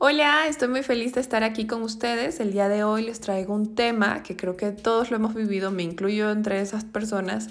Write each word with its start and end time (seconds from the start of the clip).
Hola, 0.00 0.46
estoy 0.46 0.68
muy 0.68 0.84
feliz 0.84 1.14
de 1.14 1.20
estar 1.20 1.42
aquí 1.42 1.66
con 1.66 1.82
ustedes. 1.82 2.38
El 2.38 2.52
día 2.52 2.68
de 2.68 2.84
hoy 2.84 3.04
les 3.04 3.18
traigo 3.18 3.52
un 3.52 3.74
tema 3.74 4.22
que 4.22 4.36
creo 4.36 4.56
que 4.56 4.70
todos 4.70 5.10
lo 5.10 5.16
hemos 5.16 5.34
vivido, 5.34 5.72
me 5.72 5.82
incluyo 5.82 6.30
entre 6.30 6.60
esas 6.60 6.84
personas, 6.84 7.48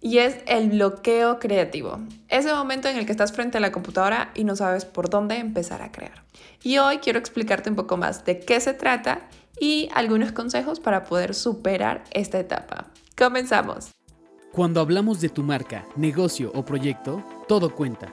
y 0.00 0.18
es 0.18 0.38
el 0.48 0.70
bloqueo 0.70 1.38
creativo. 1.38 2.00
Ese 2.28 2.52
momento 2.52 2.88
en 2.88 2.96
el 2.96 3.06
que 3.06 3.12
estás 3.12 3.32
frente 3.32 3.58
a 3.58 3.60
la 3.60 3.70
computadora 3.70 4.32
y 4.34 4.42
no 4.42 4.56
sabes 4.56 4.84
por 4.84 5.10
dónde 5.10 5.36
empezar 5.36 5.80
a 5.80 5.92
crear. 5.92 6.24
Y 6.60 6.78
hoy 6.78 6.98
quiero 6.98 7.20
explicarte 7.20 7.70
un 7.70 7.76
poco 7.76 7.96
más 7.96 8.24
de 8.24 8.40
qué 8.40 8.58
se 8.58 8.74
trata 8.74 9.28
y 9.60 9.88
algunos 9.94 10.32
consejos 10.32 10.80
para 10.80 11.04
poder 11.04 11.36
superar 11.36 12.02
esta 12.10 12.40
etapa. 12.40 12.86
Comenzamos. 13.16 13.92
Cuando 14.50 14.80
hablamos 14.80 15.20
de 15.20 15.28
tu 15.28 15.44
marca, 15.44 15.86
negocio 15.94 16.50
o 16.52 16.64
proyecto, 16.64 17.22
todo 17.46 17.72
cuenta. 17.76 18.12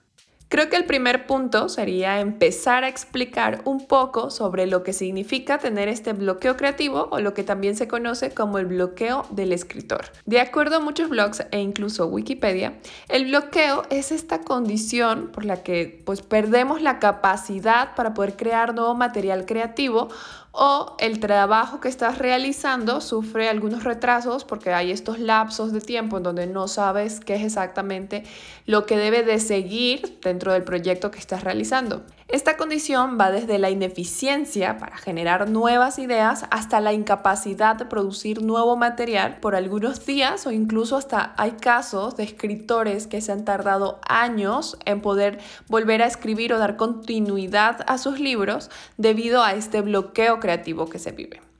Creo 0.51 0.67
que 0.67 0.75
el 0.75 0.83
primer 0.83 1.27
punto 1.27 1.69
sería 1.69 2.19
empezar 2.19 2.83
a 2.83 2.89
explicar 2.89 3.61
un 3.63 3.87
poco 3.87 4.29
sobre 4.29 4.67
lo 4.67 4.83
que 4.83 4.91
significa 4.91 5.59
tener 5.59 5.87
este 5.87 6.11
bloqueo 6.11 6.57
creativo 6.57 7.07
o 7.09 7.21
lo 7.21 7.33
que 7.33 7.45
también 7.45 7.77
se 7.77 7.87
conoce 7.87 8.33
como 8.33 8.57
el 8.57 8.65
bloqueo 8.65 9.25
del 9.29 9.53
escritor. 9.53 10.07
De 10.25 10.41
acuerdo 10.41 10.75
a 10.75 10.79
muchos 10.81 11.07
blogs 11.07 11.45
e 11.51 11.61
incluso 11.61 12.07
Wikipedia, 12.07 12.73
el 13.07 13.27
bloqueo 13.27 13.83
es 13.89 14.11
esta 14.11 14.41
condición 14.41 15.29
por 15.31 15.45
la 15.45 15.63
que 15.63 16.01
pues 16.05 16.21
perdemos 16.21 16.81
la 16.81 16.99
capacidad 16.99 17.95
para 17.95 18.13
poder 18.13 18.35
crear 18.35 18.75
nuevo 18.75 18.93
material 18.93 19.45
creativo 19.45 20.09
o 20.51 20.95
el 20.99 21.19
trabajo 21.19 21.79
que 21.79 21.87
estás 21.87 22.17
realizando 22.17 22.99
sufre 22.99 23.47
algunos 23.47 23.83
retrasos 23.83 24.43
porque 24.43 24.73
hay 24.73 24.91
estos 24.91 25.19
lapsos 25.19 25.71
de 25.71 25.79
tiempo 25.79 26.17
en 26.17 26.23
donde 26.23 26.47
no 26.47 26.67
sabes 26.67 27.19
qué 27.19 27.35
es 27.35 27.43
exactamente 27.43 28.23
lo 28.65 28.85
que 28.85 28.97
debe 28.97 29.23
de 29.23 29.39
seguir 29.39 30.19
dentro 30.21 30.51
del 30.51 30.63
proyecto 30.63 31.09
que 31.09 31.19
estás 31.19 31.43
realizando. 31.43 32.03
Esta 32.31 32.55
condición 32.55 33.17
va 33.19 33.29
desde 33.29 33.59
la 33.59 33.71
ineficiencia 33.71 34.77
para 34.77 34.95
generar 34.95 35.49
nuevas 35.49 35.99
ideas 35.99 36.45
hasta 36.49 36.79
la 36.79 36.93
incapacidad 36.93 37.75
de 37.75 37.83
producir 37.83 38.41
nuevo 38.41 38.77
material 38.77 39.39
por 39.41 39.53
algunos 39.53 40.05
días 40.05 40.47
o 40.47 40.51
incluso 40.51 40.95
hasta 40.95 41.33
hay 41.35 41.51
casos 41.51 42.15
de 42.15 42.23
escritores 42.23 43.07
que 43.07 43.19
se 43.19 43.33
han 43.33 43.43
tardado 43.43 43.99
años 44.07 44.77
en 44.85 45.01
poder 45.01 45.39
volver 45.67 46.01
a 46.01 46.07
escribir 46.07 46.53
o 46.53 46.57
dar 46.57 46.77
continuidad 46.77 47.83
a 47.85 47.97
sus 47.97 48.17
libros 48.17 48.71
debido 48.95 49.43
a 49.43 49.53
este 49.53 49.81
bloqueo 49.81 50.39
creativo 50.39 50.87
que 50.87 50.99
se 50.99 51.11
vive. 51.11 51.50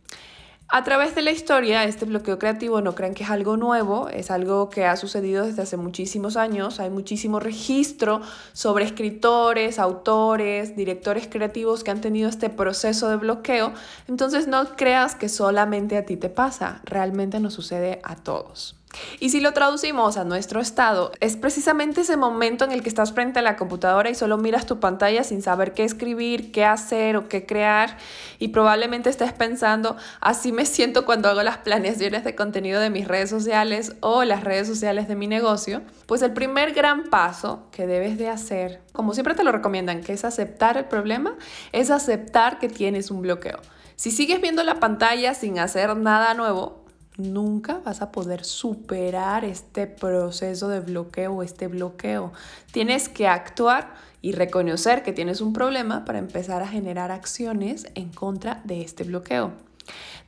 A 0.74 0.86
través 0.86 1.16
de 1.16 1.22
la 1.22 1.32
historia, 1.32 1.84
este 1.84 2.06
bloqueo 2.06 2.40
creativo 2.40 2.80
no 2.80 2.96
crean 2.96 3.14
que 3.14 3.26
es 3.26 3.30
algo 3.30 3.58
nuevo, 3.58 4.08
es 4.08 4.32
algo 4.32 4.70
que 4.70 4.86
ha 4.86 4.96
sucedido 4.96 5.46
desde 5.46 5.64
hace 5.64 5.76
muchísimos 5.76 6.38
años. 6.38 6.80
Hay 6.80 6.90
muchísimo 6.90 7.42
registro 7.42 8.22
sobre 8.54 8.86
escritores, 8.86 9.80
autores, 9.80 10.78
directores 10.78 11.28
creativos 11.28 11.84
que 11.84 11.92
han 11.92 12.00
tenido 12.00 12.30
este 12.30 12.50
proceso 12.50 13.10
de 13.10 13.18
bloqueo. 13.18 13.74
Entonces 14.08 14.48
no 14.48 14.78
creas 14.78 15.14
que 15.16 15.28
solamente 15.28 15.98
a 15.98 16.06
ti 16.06 16.16
te 16.16 16.30
pasa, 16.30 16.80
realmente 16.86 17.42
nos 17.42 17.54
sucede 17.54 18.00
a 18.06 18.16
todos. 18.16 18.81
Y 19.20 19.30
si 19.30 19.40
lo 19.40 19.54
traducimos 19.54 20.18
a 20.18 20.24
nuestro 20.24 20.60
estado, 20.60 21.12
es 21.20 21.38
precisamente 21.38 22.02
ese 22.02 22.18
momento 22.18 22.66
en 22.66 22.72
el 22.72 22.84
que 22.84 22.90
estás 22.90 23.14
frente 23.14 23.40
a 23.40 23.42
la 23.42 23.56
computadora 23.56 24.10
y 24.10 24.16
solo 24.16 24.38
miras 24.38 24.66
tu 24.66 24.80
pantalla 24.80 25.24
sin 25.24 25.42
saber 25.42 25.74
qué 25.74 25.84
escribir, 25.84 26.52
qué 26.52 26.66
hacer 26.66 27.16
o 27.18 27.30
qué 27.30 27.46
crear 27.46 27.98
y 28.40 28.50
probablemente 28.50 29.10
estés 29.10 29.34
pensando, 29.34 29.96
así 30.20 30.52
me 30.52 30.66
siento 30.66 31.06
cuando 31.06 31.30
hago 31.30 31.44
las 31.44 31.60
planeaciones 31.60 32.24
de 32.24 32.36
contenido 32.36 32.82
de 32.82 32.90
mis 32.90 33.08
redes 33.08 33.30
sociales 33.30 33.96
o 34.02 34.24
las 34.24 34.44
redes 34.44 34.68
sociales 34.68 35.08
de 35.08 35.16
mi 35.16 35.28
negocio. 35.28 35.82
Pues 36.06 36.22
el 36.22 36.34
primer 36.34 36.74
gran 36.74 37.10
paso 37.10 37.68
que 37.72 37.88
debes 37.88 38.18
de 38.18 38.30
hacer, 38.30 38.82
como 38.92 39.14
siempre 39.14 39.36
te 39.36 39.44
lo 39.44 39.52
recomiendan, 39.52 40.02
que 40.02 40.14
es 40.14 40.26
aceptar 40.26 40.78
el 40.78 40.86
problema, 40.86 41.36
es 41.72 41.92
aceptar 41.92 42.60
que 42.60 42.68
tienes 42.68 43.12
un 43.12 43.22
bloqueo. 43.22 43.60
Si 43.96 44.10
sigues 44.10 44.42
viendo 44.42 44.64
la 44.64 44.80
pantalla 44.80 45.36
sin 45.36 45.60
hacer 45.60 45.96
nada 45.96 46.34
nuevo, 46.34 46.81
nunca 47.22 47.80
vas 47.84 48.02
a 48.02 48.12
poder 48.12 48.44
superar 48.44 49.46
este 49.46 49.88
proceso 49.88 50.68
de 50.68 50.80
bloqueo, 50.80 51.44
este 51.44 51.68
bloqueo. 51.68 52.34
Tienes 52.72 53.10
que 53.10 53.28
actuar 53.28 53.94
y 54.22 54.34
reconocer 54.34 55.04
que 55.04 55.14
tienes 55.14 55.42
un 55.42 55.54
problema 55.54 56.06
para 56.06 56.20
empezar 56.20 56.62
a 56.62 56.68
generar 56.68 57.12
acciones 57.12 57.88
en 57.96 58.10
contra 58.10 58.62
de 58.64 58.82
este 58.82 59.04
bloqueo. 59.04 59.52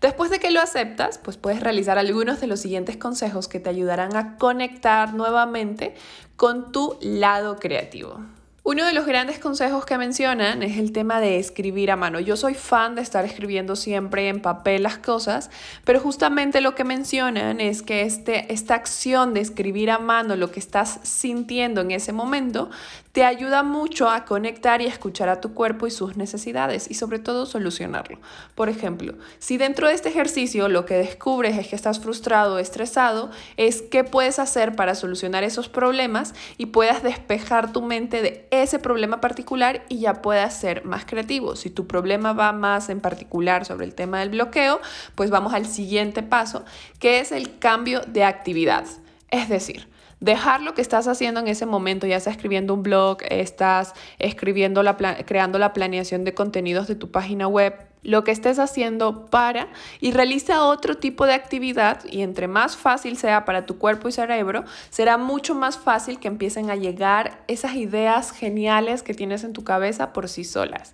Después 0.02 0.30
de 0.32 0.40
que 0.40 0.52
lo 0.52 0.60
aceptas, 0.60 1.18
pues 1.18 1.38
puedes 1.38 1.62
realizar 1.62 1.98
algunos 1.98 2.42
de 2.42 2.48
los 2.48 2.60
siguientes 2.60 2.98
consejos 2.98 3.48
que 3.48 3.60
te 3.60 3.70
ayudarán 3.70 4.16
a 4.16 4.38
conectar 4.38 5.14
nuevamente 5.14 5.96
con 6.36 6.72
tu 6.72 6.98
lado 7.02 7.58
creativo. 7.58 8.20
Uno 8.66 8.86
de 8.86 8.94
los 8.94 9.06
grandes 9.06 9.40
consejos 9.40 9.86
que 9.86 9.98
mencionan 9.98 10.64
es 10.64 10.78
el 10.78 10.94
tema 10.94 11.20
de 11.20 11.38
escribir 11.38 11.92
a 11.92 11.98
mano. 11.98 12.22
Yo 12.22 12.38
soy 12.38 12.54
fan 12.54 12.96
de 12.96 13.02
estar 13.02 13.26
escribiendo 13.26 13.76
siempre 13.76 14.30
en 14.30 14.42
papel 14.42 14.84
las 14.84 14.98
cosas, 14.98 15.50
pero 15.84 16.00
justamente 16.00 16.62
lo 16.62 16.74
que 16.74 16.86
mencionan 16.86 17.60
es 17.60 17.82
que 17.82 18.04
este, 18.04 18.54
esta 18.54 18.76
acción 18.76 19.34
de 19.34 19.42
escribir 19.42 19.92
a 19.92 20.00
mano 20.00 20.38
lo 20.38 20.50
que 20.50 20.62
estás 20.62 21.02
sintiendo 21.04 21.82
en 21.82 21.92
ese 21.92 22.14
momento 22.14 22.70
te 23.14 23.26
ayuda 23.26 23.62
mucho 23.62 24.10
a 24.10 24.26
conectar 24.26 24.82
y 24.82 24.86
a 24.86 24.90
escuchar 24.90 25.30
a 25.30 25.40
tu 25.40 25.54
cuerpo 25.54 25.86
y 25.86 25.92
sus 25.92 26.18
necesidades 26.18 26.90
y 26.90 26.96
sobre 26.96 27.20
todo 27.20 27.46
solucionarlo. 27.46 28.18
Por 28.56 28.70
ejemplo, 28.70 29.14
si 29.38 29.58
dentro 29.58 29.88
de 29.88 29.94
este 29.94 30.10
ejercicio 30.10 30.68
lo 30.68 30.86
que 30.86 30.96
descubres 30.96 31.58
es 31.58 31.68
que 31.68 31.76
estás 31.76 32.00
frustrado 32.00 32.56
o 32.56 32.60
estresado, 32.60 33.30
es 33.56 33.84
qué 33.84 34.04
puedes 34.04 34.40
hacer 34.40 34.76
para 34.76 34.96
solucionar 34.96 35.44
esos 35.44 35.70
problemas 35.70 36.34
y 36.58 36.68
puedas 36.68 37.04
despejar 37.04 37.72
tu 37.72 37.84
mente 37.84 38.24
de 38.24 38.48
ese 38.62 38.78
problema 38.78 39.20
particular 39.20 39.84
y 39.90 40.00
ya 40.00 40.22
puedas 40.22 40.56
ser 40.60 40.86
más 40.86 41.06
creativo. 41.06 41.56
Si 41.56 41.70
tu 41.70 41.88
problema 41.88 42.34
va 42.34 42.52
más 42.52 42.90
en 42.90 43.00
particular 43.00 43.66
sobre 43.66 43.86
el 43.86 43.96
tema 43.96 44.20
del 44.20 44.30
bloqueo, 44.30 44.80
pues 45.16 45.30
vamos 45.30 45.54
al 45.54 45.66
siguiente 45.66 46.22
paso, 46.22 46.64
que 47.00 47.20
es 47.20 47.32
el 47.32 47.58
cambio 47.58 48.02
de 48.02 48.24
actividad. 48.24 48.86
Es 49.32 49.50
decir, 49.50 49.88
dejar 50.20 50.62
lo 50.62 50.74
que 50.74 50.82
estás 50.82 51.08
haciendo 51.08 51.40
en 51.40 51.48
ese 51.48 51.66
momento, 51.66 52.06
ya 52.06 52.20
sea 52.20 52.32
escribiendo 52.32 52.74
un 52.74 52.84
blog, 52.84 53.18
estás 53.30 53.94
escribiendo 54.20 54.84
la 54.84 54.96
creando 55.26 55.58
la 55.58 55.74
planeación 55.74 56.24
de 56.24 56.34
contenidos 56.34 56.88
de 56.88 56.96
tu 56.96 57.12
página 57.12 57.48
web, 57.48 57.74
lo 58.04 58.24
que 58.24 58.32
estés 58.32 58.60
haciendo 58.60 59.26
para 59.28 59.68
y 60.00 60.12
realiza 60.12 60.66
otro 60.66 60.96
tipo 60.96 61.26
de 61.26 61.34
actividad 61.34 62.04
y 62.06 62.22
entre 62.22 62.48
más 62.48 62.76
fácil 62.76 63.18
sea 63.18 63.46
para 63.46 63.66
tu 63.66 63.78
cuerpo 63.78 64.10
y 64.10 64.12
cerebro, 64.12 64.66
será 64.90 65.18
mucho 65.18 65.56
más 65.56 65.78
fácil 65.78 66.20
que 66.20 66.28
empiecen 66.28 66.70
a 66.70 66.76
llegar 66.76 67.44
esas 67.48 67.76
ideas 67.76 68.32
geniales 68.32 69.04
que 69.04 69.14
tienes 69.14 69.44
en 69.44 69.54
tu 69.54 69.64
cabeza 69.64 70.14
por 70.14 70.30
sí 70.30 70.44
solas. 70.44 70.94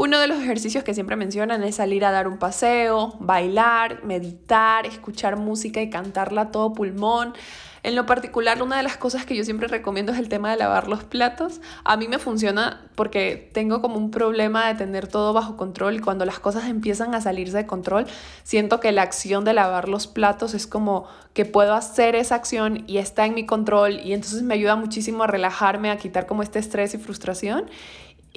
Uno 0.00 0.20
de 0.20 0.28
los 0.28 0.38
ejercicios 0.38 0.84
que 0.84 0.94
siempre 0.94 1.16
mencionan 1.16 1.64
es 1.64 1.74
salir 1.74 2.04
a 2.04 2.12
dar 2.12 2.28
un 2.28 2.38
paseo, 2.38 3.16
bailar, 3.18 4.04
meditar, 4.04 4.86
escuchar 4.86 5.36
música 5.36 5.82
y 5.82 5.90
cantarla 5.90 6.42
a 6.42 6.50
todo 6.52 6.72
pulmón. 6.72 7.34
En 7.82 7.96
lo 7.96 8.06
particular, 8.06 8.62
una 8.62 8.76
de 8.76 8.84
las 8.84 8.96
cosas 8.96 9.26
que 9.26 9.34
yo 9.34 9.42
siempre 9.42 9.66
recomiendo 9.66 10.12
es 10.12 10.18
el 10.18 10.28
tema 10.28 10.52
de 10.52 10.56
lavar 10.56 10.86
los 10.86 11.02
platos. 11.02 11.60
A 11.82 11.96
mí 11.96 12.06
me 12.06 12.20
funciona 12.20 12.88
porque 12.94 13.50
tengo 13.52 13.82
como 13.82 13.96
un 13.96 14.12
problema 14.12 14.68
de 14.68 14.76
tener 14.76 15.08
todo 15.08 15.32
bajo 15.32 15.56
control 15.56 15.96
y 15.96 15.98
cuando 15.98 16.24
las 16.24 16.38
cosas 16.38 16.66
empiezan 16.68 17.16
a 17.16 17.20
salirse 17.20 17.56
de 17.56 17.66
control, 17.66 18.06
siento 18.44 18.78
que 18.78 18.92
la 18.92 19.02
acción 19.02 19.44
de 19.44 19.52
lavar 19.52 19.88
los 19.88 20.06
platos 20.06 20.54
es 20.54 20.68
como 20.68 21.06
que 21.32 21.44
puedo 21.44 21.74
hacer 21.74 22.14
esa 22.14 22.36
acción 22.36 22.84
y 22.86 22.98
está 22.98 23.26
en 23.26 23.34
mi 23.34 23.46
control 23.46 23.98
y 23.98 24.12
entonces 24.12 24.42
me 24.42 24.54
ayuda 24.54 24.76
muchísimo 24.76 25.24
a 25.24 25.26
relajarme, 25.26 25.90
a 25.90 25.96
quitar 25.96 26.26
como 26.26 26.44
este 26.44 26.60
estrés 26.60 26.94
y 26.94 26.98
frustración 26.98 27.66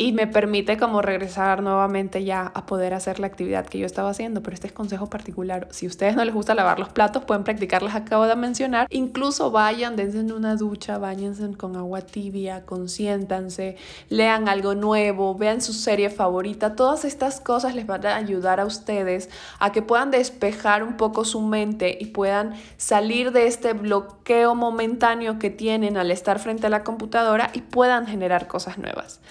y 0.02 0.14
me 0.14 0.26
permite 0.26 0.78
como 0.78 1.04
regresar 1.04 1.62
nuevamente 1.62 2.24
ya 2.24 2.52
a 2.56 2.66
poder 2.66 2.96
hacer 2.96 3.20
la 3.20 3.28
actividad 3.28 3.68
que 3.68 3.78
yo 3.78 3.86
estaba 3.86 4.10
haciendo. 4.10 4.42
Pero 4.42 4.56
este 4.56 4.66
es 4.66 4.74
consejo 4.74 5.06
particular. 5.12 5.68
Si 5.70 5.86
a 5.86 5.90
ustedes 5.90 6.16
no 6.16 6.26
les 6.26 6.34
gusta 6.34 6.56
lavar 6.56 6.80
los 6.80 6.90
platos, 6.90 7.24
pueden 7.24 7.44
practicar 7.44 7.84
las 7.84 7.94
acabo 7.94 8.26
de 8.26 8.36
mencionar. 8.36 8.88
Incluso 8.90 9.52
vayan, 9.52 9.96
dense 9.96 10.22
en 10.22 10.32
una 10.32 10.56
ducha, 10.56 10.98
bañense 10.98 11.56
con 11.56 11.76
agua 11.76 12.02
tibia, 12.02 12.66
consiéntanse, 12.66 13.78
lean 14.10 14.50
algo 14.50 14.74
nuevo, 14.74 15.36
vean 15.36 15.62
su 15.62 15.72
serie 15.72 16.10
favorita. 16.10 16.76
Todas 16.76 17.06
estas 17.06 17.40
cosas 17.40 17.76
les 17.76 17.86
van 17.86 18.04
a 18.08 18.16
ayudar 18.16 18.60
a 18.60 18.66
ustedes 18.66 19.30
a 19.60 19.72
que 19.72 19.84
puedan 19.84 20.10
despejar 20.10 20.82
un 20.82 20.98
poco 20.98 21.26
su 21.26 21.42
mente 21.42 21.96
y 22.00 22.08
puedan 22.08 22.56
salir 22.78 23.32
de 23.32 23.46
este 23.46 23.74
bloqueo 23.74 24.56
momentáneo 24.56 25.38
que 25.38 25.52
tienen 25.52 25.96
al 25.96 26.10
estar 26.10 26.40
frente 26.40 26.66
a 26.66 26.72
la 26.72 26.84
computadora 26.84 27.52
y 27.54 27.62
puedan 27.62 28.08
generar 28.08 28.48
cosas 28.48 28.80
nuevas. 28.80 29.22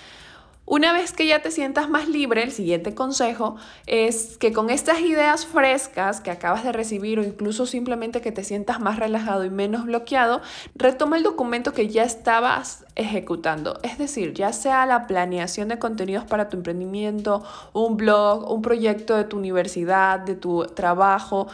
Una 0.73 0.93
vez 0.93 1.13
que 1.13 1.27
ya 1.27 1.43
te 1.43 1.51
sientas 1.51 1.91
más 1.91 2.09
libre, 2.09 2.45
el 2.45 2.53
siguiente 2.53 2.95
consejo 2.95 3.57
es 3.89 4.39
que 4.39 4.53
con 4.53 4.71
estas 4.71 5.01
ideas 5.01 5.45
frescas 5.45 6.21
que 6.21 6.31
acabas 6.31 6.63
de 6.63 6.71
recibir 6.71 7.19
o 7.19 7.25
incluso 7.25 7.67
simplemente 7.67 8.21
que 8.21 8.31
te 8.31 8.45
sientas 8.45 8.79
más 8.79 9.01
relajado 9.01 9.45
y 9.45 9.51
menos 9.51 9.85
bloqueado, 9.87 10.43
retoma 10.77 11.17
el 11.17 11.25
documento 11.25 11.73
que 11.73 11.89
ya 11.89 12.05
estabas 12.05 12.85
ejecutando. 12.95 13.81
Es 13.83 13.99
decir, 13.99 14.33
ya 14.33 14.53
sea 14.53 14.87
la 14.87 15.09
planeación 15.09 15.67
de 15.67 15.81
contenidos 15.81 16.23
para 16.25 16.49
tu 16.49 16.57
emprendimiento, 16.57 17.43
un 17.73 17.97
blog, 17.97 18.49
un 18.49 18.63
proyecto 18.63 19.17
de 19.17 19.25
tu 19.25 19.39
universidad, 19.39 20.21
de 20.21 20.37
tu 20.37 20.67
trabajo, 20.67 21.49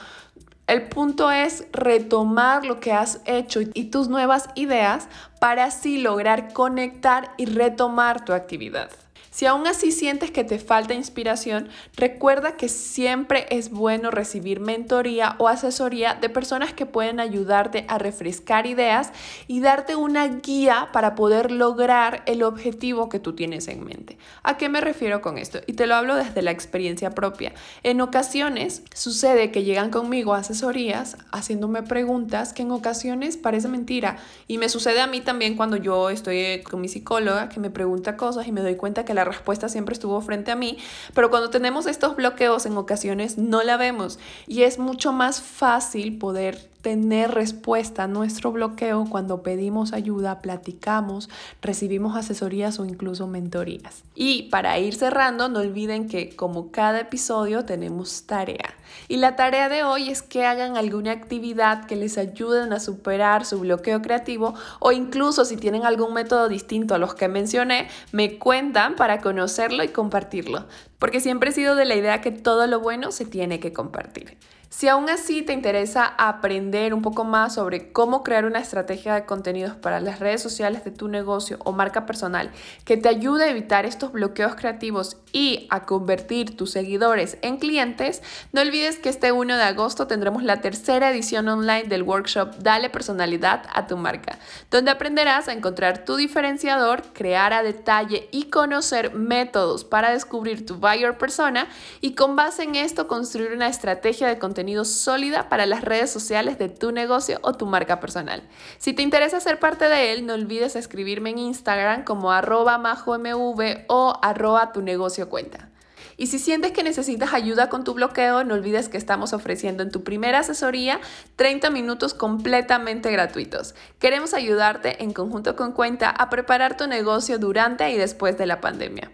el 0.67 0.89
punto 0.89 1.31
es 1.31 1.65
retomar 1.73 2.67
lo 2.67 2.81
que 2.81 2.93
has 2.93 3.23
hecho 3.25 3.61
y 3.63 3.85
tus 3.85 4.09
nuevas 4.09 4.51
ideas 4.57 5.09
para 5.41 5.65
así 5.65 5.97
lograr 5.97 6.53
conectar 6.53 7.31
y 7.39 7.47
retomar 7.47 8.23
tu 8.27 8.35
actividad. 8.35 8.91
Si 9.37 9.45
aún 9.45 9.67
así 9.67 9.93
sientes 9.93 10.31
que 10.31 10.45
te 10.45 10.59
falta 10.59 10.95
inspiración, 10.95 11.69
recuerda 11.95 12.57
que 12.57 12.71
siempre 12.71 13.45
es 13.51 13.69
bueno 13.69 14.11
recibir 14.11 14.61
mentoría 14.61 15.37
o 15.37 15.49
asesoría 15.49 16.15
de 16.15 16.31
personas 16.31 16.73
que 16.73 16.87
pueden 16.87 17.21
ayudarte 17.21 17.85
a 17.89 17.99
refrescar 17.99 18.67
ideas 18.67 19.13
y 19.47 19.61
darte 19.61 19.95
una 19.95 20.27
guía 20.27 20.89
para 20.91 21.15
poder 21.15 21.51
lograr 21.51 22.23
el 22.25 22.43
objetivo 22.43 23.11
que 23.11 23.19
tú 23.19 23.35
tienes 23.35 23.69
en 23.69 23.85
mente. 23.85 24.17
¿A 24.43 24.57
qué 24.57 24.71
me 24.71 24.81
refiero 24.81 25.21
con 25.21 25.37
esto? 25.37 25.59
Y 25.67 25.75
te 25.75 25.87
lo 25.87 25.97
hablo 25.97 26.15
desde 26.15 26.41
la 26.41 26.51
experiencia 26.51 27.11
propia. 27.11 27.53
En 27.83 28.01
ocasiones 28.01 28.85
sucede 28.95 29.51
que 29.51 29.65
llegan 29.65 29.91
conmigo 29.91 30.33
asesorías 30.33 31.19
haciéndome 31.31 31.83
preguntas 31.83 32.55
que 32.55 32.63
en 32.63 32.71
ocasiones 32.71 33.37
parece 33.37 33.69
mentira 33.69 34.17
y 34.49 34.57
me 34.57 34.71
sucede 34.71 35.03
a 35.03 35.07
mí 35.07 35.21
también 35.21 35.57
cuando 35.57 35.77
yo 35.77 36.09
estoy 36.09 36.63
con 36.63 36.81
mi 36.81 36.89
psicóloga 36.89 37.51
que 37.51 37.61
me 37.61 37.69
pregunta 37.69 38.17
cosas 38.17 38.47
y 38.47 38.53
me 38.53 38.63
doy 38.63 38.77
cuenta 38.77 39.05
que 39.05 39.13
la 39.13 39.26
respuesta 39.27 39.69
siempre 39.69 39.93
estuvo 39.93 40.21
frente 40.21 40.51
a 40.51 40.57
mí, 40.57 40.79
pero 41.15 41.31
cuando 41.31 41.51
tenemos 41.51 41.87
estos 41.87 42.17
bloqueos 42.17 42.65
en 42.67 42.77
ocasiones 42.77 43.37
no 43.37 43.63
la 43.63 43.77
vemos 43.77 44.19
y 44.47 44.63
es 44.63 44.79
mucho 44.79 45.13
más 45.13 45.43
fácil 45.43 46.19
poder 46.19 46.76
tener 46.87 47.33
respuesta 47.33 48.05
a 48.05 48.07
nuestro 48.07 48.53
bloqueo 48.53 49.07
cuando 49.11 49.43
pedimos 49.43 49.93
ayuda, 49.93 50.41
platicamos, 50.41 51.29
recibimos 51.61 52.17
asesorías 52.17 52.79
o 52.79 52.85
incluso 52.85 53.27
mentorías. 53.27 54.05
Y 54.15 54.45
para 54.51 54.79
ir 54.79 54.95
cerrando, 54.95 55.49
no 55.49 55.59
olviden 55.59 56.09
que 56.09 56.37
como 56.37 56.71
cada 56.71 57.01
episodio 57.01 57.65
tenemos 57.65 58.23
tarea. 58.27 58.77
Y 59.09 59.17
la 59.17 59.35
tarea 59.35 59.69
de 59.69 59.83
hoy 59.83 60.11
es 60.11 60.23
que 60.23 60.47
hagan 60.47 60.77
alguna 60.77 61.11
actividad 61.11 61.87
que 61.87 61.97
les 61.97 62.19
ayuden 62.19 62.73
a 62.73 62.79
superar 62.79 63.45
su 63.45 63.59
bloqueo 63.59 64.01
creativo 64.01 64.55
o 64.79 64.93
incluso 64.93 65.45
si 65.45 65.57
tienen 65.57 65.85
algún 65.85 66.15
método 66.15 66.49
distinto 66.49 66.95
a 66.95 66.99
los 66.99 67.17
que 67.17 67.27
mencioné, 67.27 67.89
me 68.13 68.39
cuentan 68.39 68.95
para 68.95 69.21
conocerlo 69.21 69.83
y 69.83 69.89
compartirlo. 69.89 70.67
Porque 71.01 71.19
siempre 71.19 71.51
he 71.51 71.53
sido 71.53 71.75
de 71.75 71.85
la 71.85 71.97
idea 71.97 72.21
que 72.21 72.31
todo 72.31 72.69
lo 72.69 72.79
bueno 72.79 73.11
se 73.11 73.25
tiene 73.25 73.59
que 73.59 73.73
compartir. 73.73 74.39
Si 74.77 74.89
aún 74.89 75.09
así 75.09 75.41
te 75.41 75.55
interesa 75.55 76.05
aprender 76.19 76.93
un 76.93 77.01
poco 77.01 77.25
más 77.25 77.55
sobre 77.55 77.93
cómo 77.93 78.23
crear 78.23 78.45
una 78.45 78.59
estrategia 78.59 79.15
de 79.15 79.25
contenidos 79.25 79.75
para 79.75 80.01
las 80.01 80.21
redes 80.21 80.43
sociales 80.43 80.85
de 80.85 80.91
tu 80.91 81.09
negocio 81.09 81.57
o 81.65 81.73
marca 81.73 82.05
personal 82.05 82.51
que 82.85 82.99
te 82.99 83.09
ayude 83.09 83.45
a 83.45 83.51
evitar 83.51 83.87
estos 83.87 84.13
bloqueos 84.13 84.55
creativos 84.55 85.17
y 85.33 85.67
a 85.71 85.85
convertir 85.85 86.59
tus 86.59 86.73
seguidores 86.73 87.39
en 87.41 87.57
clientes, 87.57 88.23
no 88.53 88.61
olvides 88.61 88.99
que 88.99 89.09
este 89.09 89.33
1 89.33 89.57
de 89.57 89.63
agosto 89.63 90.07
tendremos 90.07 90.43
la 90.43 90.61
tercera 90.61 91.11
edición 91.11 91.49
online 91.49 91.85
del 91.85 92.03
workshop 92.03 92.57
Dale 92.59 92.91
personalidad 92.91 93.63
a 93.73 93.87
tu 93.87 93.97
marca, 93.97 94.39
donde 94.71 94.91
aprenderás 94.91 95.49
a 95.49 95.55
encontrar 95.55 96.05
tu 96.05 96.17
diferenciador, 96.17 97.03
crear 97.15 97.55
a 97.55 97.63
detalle 97.63 98.29
y 98.31 98.51
conocer 98.51 99.15
métodos 99.15 99.85
para 99.85 100.11
descubrir 100.11 100.67
tu 100.67 100.77
buyer 100.77 101.17
persona 101.17 101.67
y 102.03 102.15
con 102.15 102.37
base 102.37 102.63
en 102.63 102.75
esto 102.75 103.09
construir 103.09 103.53
una 103.53 103.69
estrategia 103.69 104.29
de 104.29 104.39
sólida 104.85 105.49
para 105.49 105.67
las 105.67 105.83
redes 105.83 106.11
sociales 106.11 106.59
de 106.59 106.69
tu 106.69 106.93
negocio 106.93 107.39
o 107.43 107.55
tu 107.55 107.67
marca 107.67 108.01
personal. 108.01 108.43
Si 108.79 108.93
te 108.93 109.03
interesa 109.03 109.41
ser 109.41 109.59
parte 109.59 109.89
de 109.89 110.13
él, 110.13 110.27
no 110.27 110.35
olvides 110.35 110.77
escribirme 110.77 111.31
en 111.31 111.39
Instagram 111.39 112.05
como 112.05 112.33
arroba 112.33 112.79
majomv 112.79 113.85
o 113.89 114.19
arroba 114.23 114.73
tu 114.73 114.83
negocio 114.83 115.29
cuenta. 115.29 115.71
Y 116.19 116.29
si 116.29 116.39
sientes 116.39 116.73
que 116.73 116.83
necesitas 116.83 117.35
ayuda 117.35 117.69
con 117.69 117.85
tu 117.85 117.95
bloqueo, 117.95 118.43
no 118.43 118.55
olvides 118.55 118.89
que 118.89 118.97
estamos 118.97 119.33
ofreciendo 119.33 119.83
en 119.83 119.91
tu 119.91 120.03
primera 120.03 120.39
asesoría 120.39 121.01
30 121.37 121.71
minutos 121.71 122.15
completamente 122.15 123.11
gratuitos. 123.11 123.75
Queremos 123.99 124.33
ayudarte 124.33 125.03
en 125.03 125.13
conjunto 125.13 125.57
con 125.57 125.73
Cuenta 125.73 126.09
a 126.09 126.31
preparar 126.31 126.77
tu 126.77 126.87
negocio 126.87 127.39
durante 127.39 127.91
y 127.91 127.99
después 127.99 128.39
de 128.39 128.47
la 128.47 128.61
pandemia. 128.63 129.11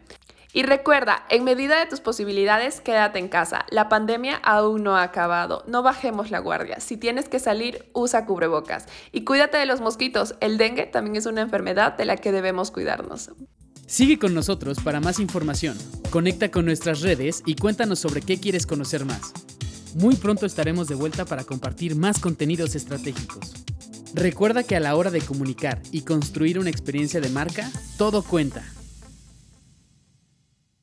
Y 0.54 0.64
recuerda, 0.64 1.25
en 1.31 1.44
medida 1.44 1.78
de 1.78 1.87
tus 1.87 2.00
posibilidades, 2.00 2.82
quédate 2.82 3.19
en 3.19 3.28
casa. 3.28 3.64
La 3.70 3.88
pandemia 3.88 4.37
aún 4.37 4.82
no 4.82 4.96
ha 4.96 5.02
acabado. 5.02 5.64
No 5.66 5.82
bajemos 5.82 6.31
la 6.31 6.40
guardia. 6.40 6.78
Si 6.78 6.99
tienes 6.99 7.28
que 7.31 7.38
salir, 7.38 7.88
usa 7.94 8.26
cubrebocas. 8.26 8.87
Y 9.12 9.25
cuídate 9.25 9.56
de 9.56 9.64
los 9.64 9.81
mosquitos. 9.81 10.34
El 10.40 10.58
dengue 10.58 10.84
también 10.84 11.16
es 11.16 11.25
una 11.25 11.40
enfermedad 11.40 11.96
de 11.96 12.04
la 12.04 12.19
que 12.19 12.32
debemos 12.32 12.70
cuidarnos. 12.70 13.31
Sigue 13.87 14.19
con 14.19 14.34
nosotros 14.34 14.78
para 14.81 15.00
más 15.00 15.20
información. 15.20 15.78
Conecta 16.10 16.50
con 16.50 16.66
nuestras 16.66 17.00
redes 17.00 17.43
y 17.46 17.56
cuéntanos 17.56 17.98
sobre 17.98 18.20
qué 18.20 18.38
quieres 18.38 18.66
conocer 18.66 19.06
más. 19.06 19.32
Muy 19.94 20.16
pronto 20.16 20.44
estaremos 20.44 20.87
de 20.87 20.94
vuelta 20.94 21.25
para 21.25 21.44
compartir 21.44 21.96
más 21.96 22.19
contenidos 22.19 22.75
estratégicos. 22.75 23.52
Recuerda 24.14 24.64
que 24.64 24.76
a 24.76 24.81
la 24.81 24.96
hora 24.96 25.10
de 25.10 25.22
comunicar 25.22 25.81
y 25.90 26.02
construir 26.02 26.58
una 26.58 26.69
experiencia 26.69 27.20
de 27.22 27.31
marca, 27.31 27.70
todo 27.96 28.22
cuenta. 28.22 28.62